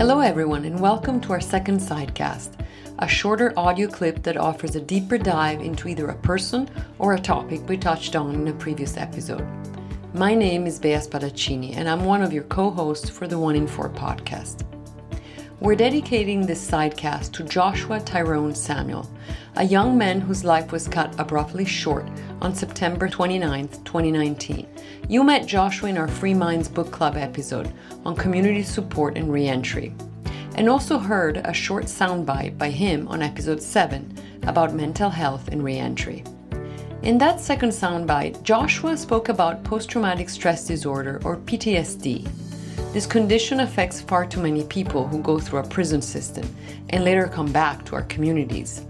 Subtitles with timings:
[0.00, 2.52] Hello, everyone, and welcome to our second sidecast,
[3.00, 7.20] a shorter audio clip that offers a deeper dive into either a person or a
[7.20, 9.46] topic we touched on in a previous episode.
[10.14, 13.56] My name is Bea Spadacini, and I'm one of your co hosts for the One
[13.56, 14.64] in Four podcast.
[15.60, 19.10] We're dedicating this sidecast to Joshua Tyrone Samuel,
[19.56, 22.08] a young man whose life was cut abruptly short
[22.40, 24.66] on September 29, 2019.
[25.06, 27.70] You met Joshua in our Free Minds Book Club episode
[28.06, 29.92] on community support and reentry,
[30.54, 35.62] and also heard a short soundbite by him on episode 7 about mental health and
[35.62, 36.24] reentry.
[37.02, 42.26] In that second soundbite, Joshua spoke about post traumatic stress disorder or PTSD.
[42.92, 46.44] This condition affects far too many people who go through a prison system
[46.88, 48.82] and later come back to our communities.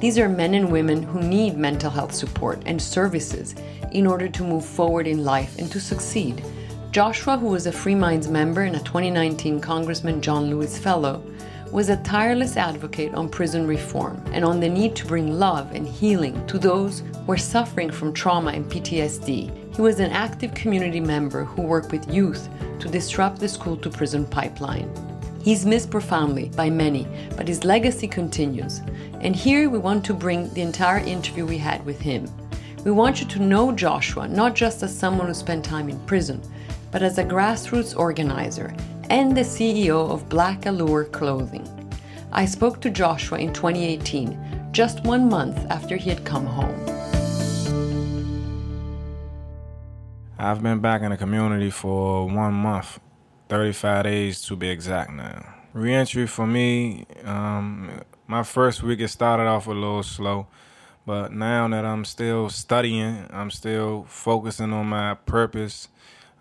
[0.00, 3.54] These are men and women who need mental health support and services
[3.92, 6.42] in order to move forward in life and to succeed.
[6.92, 11.22] Joshua, who was a Free Minds member and a 2019 Congressman John Lewis Fellow,
[11.70, 15.86] was a tireless advocate on prison reform and on the need to bring love and
[15.86, 19.74] healing to those who are suffering from trauma and PTSD.
[19.74, 22.48] He was an active community member who worked with youth
[22.80, 24.90] to disrupt the school to prison pipeline.
[25.42, 27.06] He's missed profoundly by many,
[27.36, 28.80] but his legacy continues.
[29.20, 32.28] And here we want to bring the entire interview we had with him.
[32.84, 36.40] We want you to know Joshua not just as someone who spent time in prison,
[36.90, 38.74] but as a grassroots organizer
[39.10, 41.68] and the CEO of Black Allure Clothing.
[42.32, 47.01] I spoke to Joshua in 2018, just one month after he had come home.
[50.42, 52.98] I've been back in the community for one month,
[53.48, 55.54] 35 days to be exact now.
[55.72, 60.48] Reentry for me, um, my first week it started off a little slow,
[61.06, 65.86] but now that I'm still studying, I'm still focusing on my purpose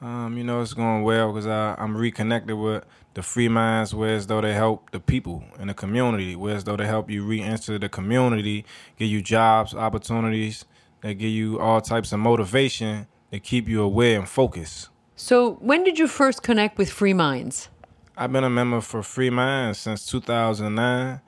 [0.00, 4.40] um, you know, it's going well because I'm reconnected with the free minds, whereas though
[4.40, 8.64] they help the people in the community, whereas though they help you re-enter the community,
[8.96, 10.64] give you jobs, opportunities,
[11.00, 14.88] they give you all types of motivation to keep you aware and focused.
[15.16, 17.68] So, when did you first connect with Free Minds?
[18.16, 21.20] I've been a member for Free Minds since 2009,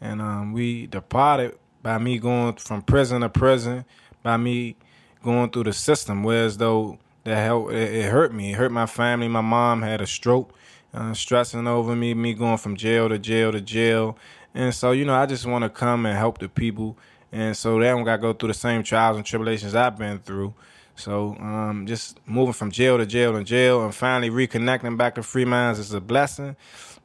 [0.00, 3.84] and um, we departed by me going from prison to prison,
[4.22, 4.76] by me
[5.22, 6.98] going through the system, whereas though
[7.28, 7.72] that helped.
[7.72, 8.52] It, it, hurt me.
[8.52, 9.28] It hurt my family.
[9.28, 10.52] My mom had a stroke,
[10.92, 14.16] uh, stressing over me, me going from jail to jail to jail.
[14.54, 16.96] And so, you know, I just want to come and help the people.
[17.30, 20.18] And so they don't got to go through the same trials and tribulations I've been
[20.18, 20.54] through.
[20.98, 25.22] So um, just moving from jail to jail to jail and finally reconnecting back to
[25.22, 26.56] free minds is a blessing.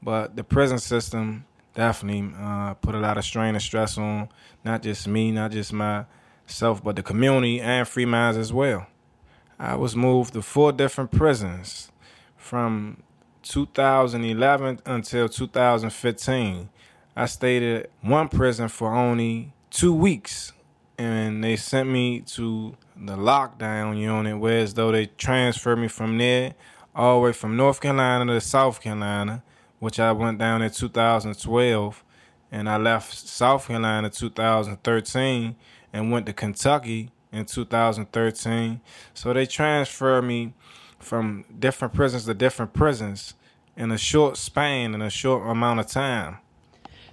[0.02, 1.46] But the prison system
[1.76, 4.30] definitely uh, put a lot of strain and stress on
[4.66, 8.88] not just me, not just myself, but the community and free minds as well.
[9.60, 11.92] I was moved to four different prisons
[12.36, 13.04] from
[13.44, 16.70] 2011 until 2015.
[17.16, 20.52] I stayed at one prison for only two weeks,
[20.98, 26.18] and they sent me to the lockdown unit, where as though they transferred me from
[26.18, 26.54] there
[26.96, 29.44] all the way from North Carolina to South Carolina,
[29.80, 32.04] which I went down in 2012,
[32.52, 35.56] and I left South Carolina in 2013
[35.92, 38.80] and went to Kentucky in 2013.
[39.14, 40.54] So they transferred me
[41.00, 43.34] from different prisons to different prisons
[43.76, 46.38] in a short span, in a short amount of time.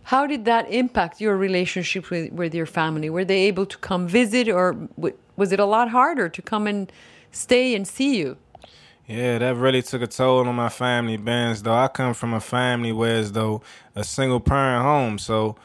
[0.05, 3.11] How did that impact your relationship with, with your family?
[3.11, 4.88] Were they able to come visit, or
[5.37, 6.91] was it a lot harder to come and
[7.31, 8.37] stay and see you?
[9.06, 11.62] Yeah, that really took a toll on my family, Benz.
[11.62, 13.62] Though I come from a family where as though
[13.94, 15.56] a single parent home, so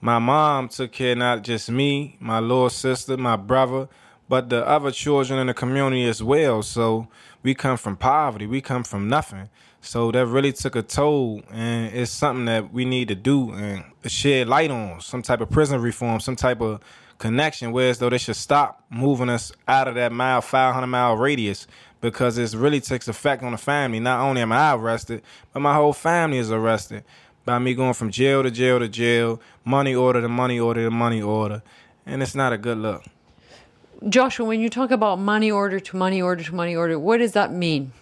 [0.00, 3.88] my mom took care not just me, my little sister, my brother,
[4.28, 6.62] but the other children in the community as well.
[6.62, 7.08] So
[7.42, 9.48] we come from poverty, we come from nothing.
[9.88, 13.86] So that really took a toll, and it's something that we need to do and
[14.04, 16.80] shed light on some type of prison reform, some type of
[17.16, 17.72] connection.
[17.72, 21.66] Whereas though they should stop moving us out of that mile, 500 mile radius,
[22.02, 23.98] because it really takes effect on the family.
[23.98, 25.22] Not only am I arrested,
[25.54, 27.02] but my whole family is arrested
[27.46, 30.90] by me going from jail to jail to jail, money order to money order to
[30.90, 31.62] money order,
[32.04, 33.04] and it's not a good look.
[34.06, 37.32] Joshua, when you talk about money order to money order to money order, what does
[37.32, 37.92] that mean?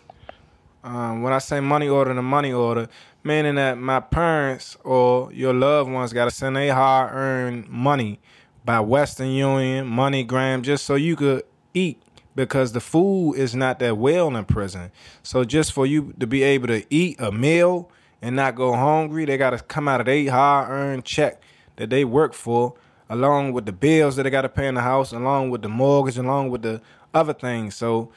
[0.86, 2.88] Um, when I say money order to money order,
[3.24, 8.20] meaning that my parents or your loved ones got to send a hard earned money
[8.64, 11.42] by Western Union, MoneyGram, just so you could
[11.74, 12.00] eat
[12.36, 14.92] because the food is not that well in prison.
[15.24, 17.90] So just for you to be able to eat a meal
[18.22, 21.42] and not go hungry, they got to come out of their hard earned check
[21.74, 22.74] that they work for
[23.10, 25.68] along with the bills that they got to pay in the house, along with the
[25.68, 26.80] mortgage, along with the
[27.12, 27.74] other things.
[27.74, 28.12] So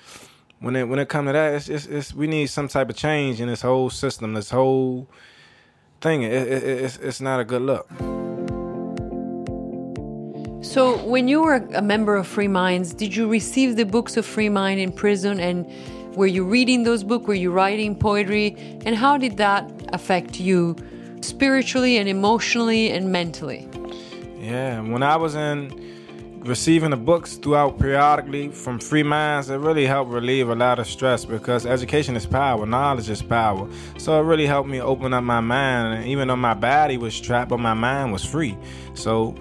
[0.61, 2.95] when it when it comes to that, it's, it's, it's we need some type of
[2.95, 5.07] change in this whole system, this whole
[6.01, 6.23] thing.
[6.23, 7.89] It, it, it's, it's not a good look.
[10.61, 14.25] So, when you were a member of Free Minds, did you receive the books of
[14.25, 15.39] Free Mind in prison?
[15.39, 15.65] And
[16.15, 17.27] were you reading those books?
[17.27, 18.55] Were you writing poetry?
[18.85, 20.75] And how did that affect you
[21.21, 23.67] spiritually and emotionally and mentally?
[24.37, 25.98] Yeah, when I was in
[26.41, 30.87] receiving the books throughout periodically from Free Minds, it really helped relieve a lot of
[30.87, 33.69] stress because education is power, knowledge is power.
[33.97, 35.95] So it really helped me open up my mind.
[35.95, 38.57] And even though my body was trapped, but my mind was free.
[38.93, 39.35] So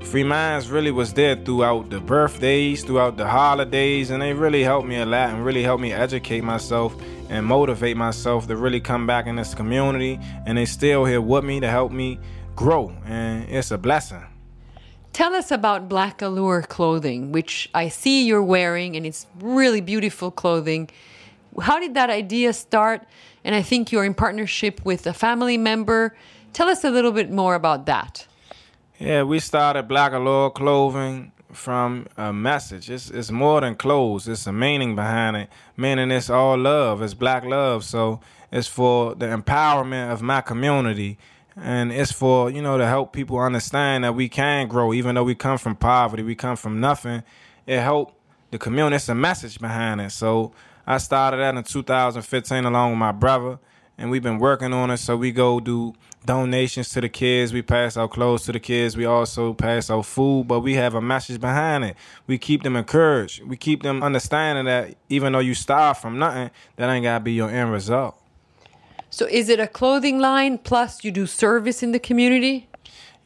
[0.00, 4.86] Free Minds really was there throughout the birthdays, throughout the holidays, and they really helped
[4.86, 6.94] me a lot and really helped me educate myself
[7.30, 10.20] and motivate myself to really come back in this community.
[10.46, 12.18] And they still here with me to help me
[12.54, 14.33] grow, and it's a blessing.
[15.14, 20.32] Tell us about Black Allure clothing, which I see you're wearing, and it's really beautiful
[20.32, 20.90] clothing.
[21.62, 23.06] How did that idea start?
[23.44, 26.16] And I think you're in partnership with a family member.
[26.52, 28.26] Tell us a little bit more about that.
[28.98, 32.90] Yeah, we started Black Allure Clothing from a message.
[32.90, 34.26] It's it's more than clothes.
[34.26, 35.48] It's a meaning behind it.
[35.76, 37.02] Meaning it's all love.
[37.02, 37.84] It's black love.
[37.84, 38.18] So
[38.50, 41.18] it's for the empowerment of my community.
[41.56, 45.24] And it's for, you know, to help people understand that we can grow even though
[45.24, 47.22] we come from poverty, we come from nothing.
[47.66, 48.14] It helped
[48.50, 48.96] the community.
[48.96, 50.10] It's a message behind it.
[50.10, 50.52] So
[50.86, 53.58] I started that in 2015 along with my brother
[53.96, 54.96] and we've been working on it.
[54.98, 57.52] So we go do donations to the kids.
[57.52, 58.96] We pass out clothes to the kids.
[58.96, 61.96] We also pass out food, but we have a message behind it.
[62.26, 63.42] We keep them encouraged.
[63.44, 67.32] We keep them understanding that even though you starve from nothing, that ain't gotta be
[67.32, 68.18] your end result.
[69.14, 72.66] So is it a clothing line plus you do service in the community?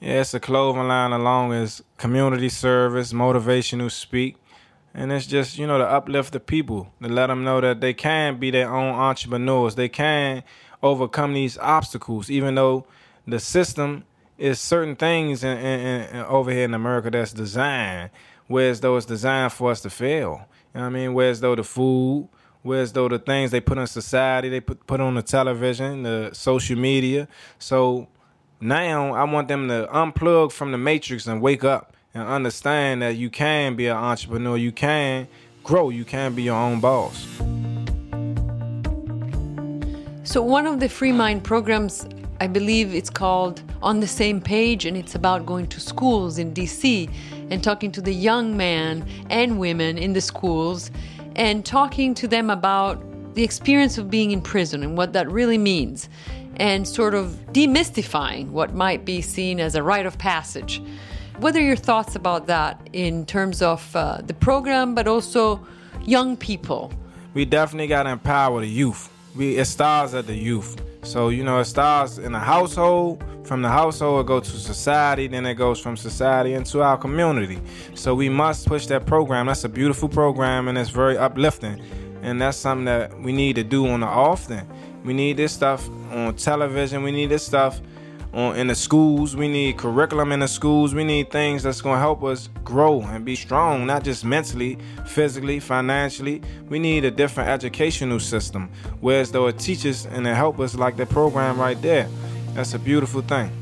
[0.01, 4.37] Yeah, it's a clothing line along as community service, motivational speak.
[4.93, 7.95] And it's just, you know, to uplift the people, to let them know that they
[7.95, 9.77] can be their own entrepreneurs.
[9.77, 10.43] They can
[10.83, 12.85] overcome these obstacles, even though
[13.27, 14.05] the system
[14.37, 18.11] is certain things in, in, in, over here in America that's designed,
[18.47, 20.49] whereas though it's designed for us to fail.
[20.75, 21.15] You know what I mean?
[21.15, 22.29] Whereas though the food,
[22.69, 26.31] whereas though the things they put in society, they put put on the television, the
[26.33, 27.27] social media.
[27.59, 28.07] So
[28.61, 33.17] now I want them to unplug from the matrix and wake up and understand that
[33.17, 35.27] you can be an entrepreneur, you can
[35.65, 37.27] grow, you can be your own boss.
[40.25, 42.07] So, one of the Free Mind programs,
[42.41, 46.53] I believe it's called On the Same Page, and it's about going to schools in
[46.53, 47.11] DC
[47.51, 50.91] and talking to the young men and women in the schools
[51.39, 53.03] and talking to them about
[53.35, 56.11] the experience of being in prison and what that really means,
[56.57, 60.83] and sort of demystifying what might be seen as a rite of passage.
[61.39, 65.67] What are your thoughts about that in terms of uh, the program, but also
[66.05, 66.93] young people?
[67.33, 70.83] We definitely got to empower the youth we it starts at the youth.
[71.03, 73.23] So you know, it starts in the household.
[73.49, 75.27] From the household, goes to society.
[75.27, 77.59] Then it goes from society into our community.
[77.95, 79.47] So we must push that program.
[79.47, 81.81] That's a beautiful program, and it's very uplifting.
[82.21, 84.69] And that's something that we need to do on the often.
[85.03, 87.03] We need this stuff on television.
[87.03, 87.81] We need this stuff
[88.35, 89.35] on in the schools.
[89.35, 90.95] We need curriculum in the schools.
[90.95, 94.77] We need things that's going to help us grow and be strong, not just mentally,
[95.07, 96.43] physically, financially.
[96.69, 98.69] We need a different educational system,
[99.01, 102.09] whereas though it teaches and it help us like the program right there.
[102.59, 103.53] That's a beautiful thing.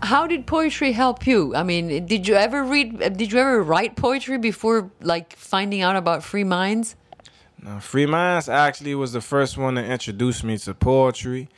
[0.00, 1.54] How did poetry help you?
[1.54, 2.98] I mean, did you ever read?
[3.18, 6.96] Did you ever write poetry before, like finding out about Free Minds?
[7.62, 11.50] No, Free Minds actually was the first one to introduce me to poetry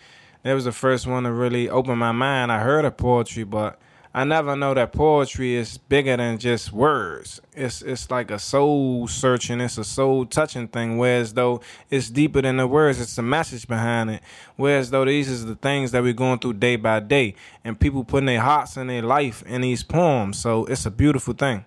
[0.42, 2.50] that was the first one to really open my mind.
[2.50, 3.78] I heard of poetry, but
[4.14, 7.40] I never know that poetry is bigger than just words.
[7.54, 10.98] It's it's like a soul searching, it's a soul touching thing.
[10.98, 14.22] Whereas though it's deeper than the words, it's the message behind it.
[14.56, 18.04] Whereas though these is the things that we're going through day by day, and people
[18.04, 20.38] putting their hearts and their life in these poems.
[20.38, 21.64] So it's a beautiful thing.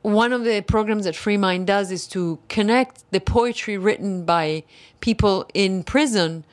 [0.00, 4.64] One of the programs that Free Mind does is to connect the poetry written by
[5.00, 6.44] people in prison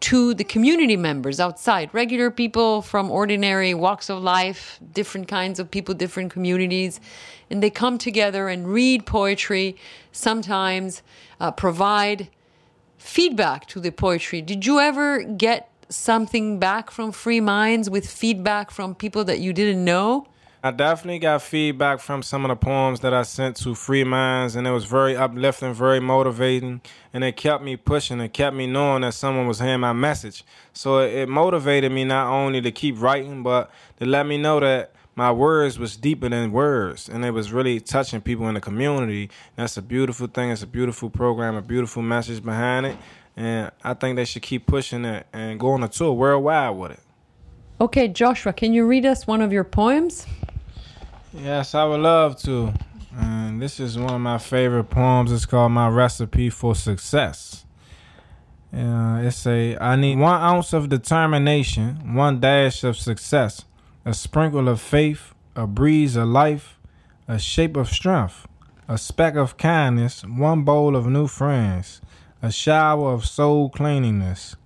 [0.00, 5.70] to the community members outside, regular people from ordinary walks of life, different kinds of
[5.70, 7.00] people, different communities,
[7.50, 9.76] and they come together and read poetry,
[10.12, 11.02] sometimes
[11.40, 12.28] uh, provide
[12.96, 14.40] feedback to the poetry.
[14.40, 19.52] Did you ever get something back from Free Minds with feedback from people that you
[19.52, 20.26] didn't know?
[20.60, 24.56] I definitely got feedback from some of the poems that I sent to Free Minds,
[24.56, 26.80] and it was very uplifting, very motivating,
[27.12, 28.20] and it kept me pushing.
[28.20, 30.44] It kept me knowing that someone was hearing my message.
[30.72, 34.58] So it, it motivated me not only to keep writing, but to let me know
[34.58, 38.60] that my words was deeper than words, and it was really touching people in the
[38.60, 39.30] community.
[39.54, 40.50] That's a beautiful thing.
[40.50, 42.96] It's a beautiful program, a beautiful message behind it,
[43.36, 46.90] and I think they should keep pushing it and going on a tour worldwide with
[46.90, 47.00] it.
[47.80, 50.26] Okay, Joshua, can you read us one of your poems?
[51.32, 52.74] Yes, I would love to.
[53.16, 55.30] And this is one of my favorite poems.
[55.30, 57.64] It's called My Recipe for Success.
[58.74, 63.64] Uh, it's a I need one ounce of determination, one dash of success,
[64.04, 66.80] a sprinkle of faith, a breeze of life,
[67.28, 68.48] a shape of strength,
[68.88, 72.00] a speck of kindness, one bowl of new friends,
[72.42, 74.56] a shower of soul cleanliness,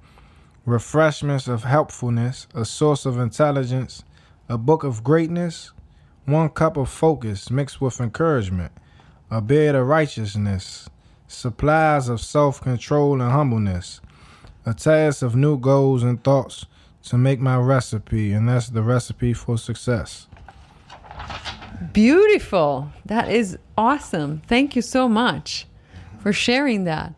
[0.64, 4.04] refreshments of helpfulness, a source of intelligence,
[4.48, 5.72] a book of greatness,
[6.24, 8.72] one cup of focus mixed with encouragement,
[9.30, 10.88] a bed of righteousness,
[11.26, 14.00] supplies of self control and humbleness,
[14.64, 16.66] a task of new goals and thoughts
[17.04, 20.28] to make my recipe, and that's the recipe for success.
[21.92, 22.92] Beautiful.
[23.06, 24.42] That is awesome.
[24.46, 25.66] Thank you so much
[26.20, 27.14] for sharing that.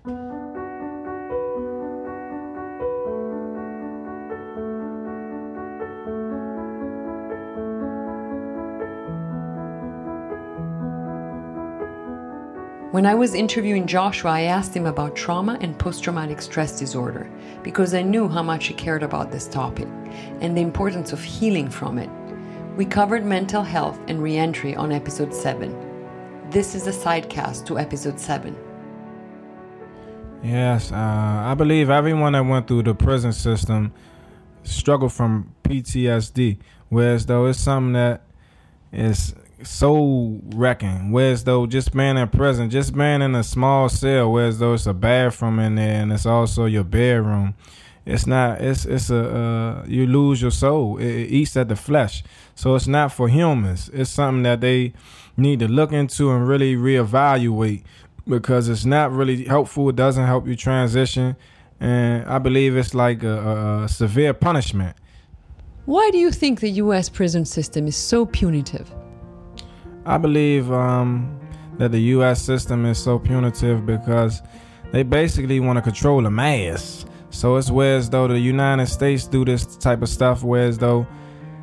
[12.94, 17.28] When I was interviewing Joshua, I asked him about trauma and post traumatic stress disorder
[17.64, 19.88] because I knew how much he cared about this topic
[20.40, 22.08] and the importance of healing from it.
[22.76, 25.74] We covered mental health and reentry on episode 7.
[26.50, 28.56] This is a sidecast to episode 7.
[30.44, 33.92] Yes, uh, I believe everyone that went through the prison system
[34.62, 36.58] struggled from PTSD,
[36.90, 38.22] whereas though it's something that
[38.92, 41.12] is soul wrecking.
[41.12, 44.86] Whereas though just being in prison, just being in a small cell, whereas though it's
[44.86, 47.54] a bathroom in there and it's also your bedroom.
[48.06, 48.60] It's not.
[48.60, 50.98] It's it's a uh, you lose your soul.
[50.98, 52.22] It, it eats at the flesh.
[52.54, 53.90] So it's not for humans.
[53.94, 54.92] It's something that they
[55.36, 57.82] need to look into and really reevaluate
[58.28, 59.88] because it's not really helpful.
[59.88, 61.36] It doesn't help you transition,
[61.80, 64.96] and I believe it's like a, a, a severe punishment.
[65.86, 67.08] Why do you think the U.S.
[67.08, 68.90] prison system is so punitive?
[70.06, 71.40] I believe um,
[71.78, 72.42] that the U.S.
[72.42, 74.42] system is so punitive because
[74.92, 77.06] they basically want to control the mass.
[77.30, 81.06] So it's whereas though the United States do this type of stuff, whereas though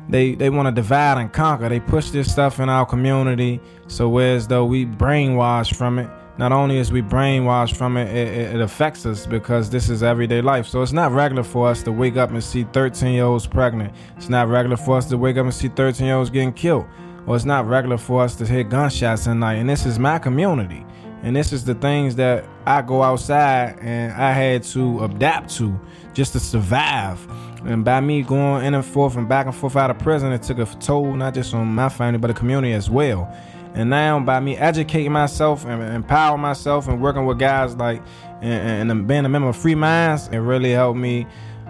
[0.08, 1.68] they they want to divide and conquer.
[1.68, 3.60] They push this stuff in our community.
[3.86, 8.54] So whereas though we brainwash from it, not only is we brainwashed from it, it,
[8.56, 10.66] it, affects us because this is everyday life.
[10.66, 13.94] So it's not regular for us to wake up and see 13 year olds pregnant.
[14.16, 16.86] It's not regular for us to wake up and see 13 year olds getting killed
[17.26, 19.54] or it's not regular for us to hear gunshots at night.
[19.54, 20.84] And this is my community.
[21.22, 25.78] And this is the things that I go outside and I had to adapt to
[26.14, 27.24] just to survive.
[27.64, 30.42] And by me going in and forth and back and forth out of prison, it
[30.42, 33.32] took a toll not just on my family but the community as well.
[33.74, 38.02] And now by me educating myself and empowering myself and working with guys like
[38.42, 41.26] and, and being a member of Free Minds, it really helped me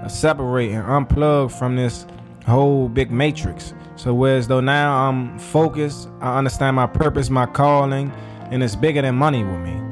[0.09, 2.07] separate and unplug from this
[2.47, 3.75] whole big matrix.
[4.03, 8.11] So whereas though now I'm focused, I understand my purpose, my calling,
[8.51, 9.92] and it's bigger than money with me.